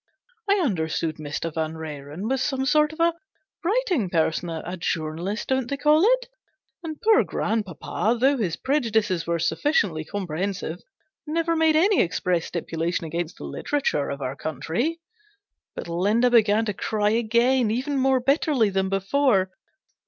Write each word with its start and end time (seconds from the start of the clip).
I 0.49 0.53
understood 0.55 1.17
Mr. 1.17 1.53
Vanrenen 1.53 2.27
was 2.27 2.41
some 2.41 2.65
sort 2.65 2.91
of 2.91 2.99
a 2.99 3.13
writing 3.63 4.09
person 4.09 4.49
a 4.49 4.75
journalist, 4.75 5.47
don't 5.49 5.69
they 5.69 5.77
call 5.77 6.01
it? 6.03 6.27
And 6.81 6.99
poor 7.03 7.23
grandpapa, 7.23 8.17
though 8.19 8.37
his 8.37 8.55
prejudices 8.55 9.27
were 9.27 9.37
sufficiently 9.37 10.03
comprehensive, 10.03 10.79
20 11.25 11.25
326 11.25 11.25
GENERAL 11.27 11.35
PASSAVANT^S 11.35 11.35
WILL. 11.35 11.35
never 11.45 11.55
made 11.55 11.75
any 11.75 12.01
express 12.01 12.45
stipulation 12.47 13.05
against 13.05 13.37
the 13.37 13.43
literature 13.43 14.09
of 14.09 14.21
our 14.23 14.35
country." 14.35 14.99
But 15.75 15.87
Linda 15.87 16.31
began 16.31 16.65
to 16.65 16.73
cry 16.73 17.11
again, 17.11 17.69
even 17.69 17.95
more 17.99 18.19
bitterly 18.19 18.71
than 18.71 18.89
before. 18.89 19.51